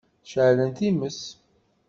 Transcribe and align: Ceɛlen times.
Ceɛlen 0.29 0.71
times. 0.77 1.19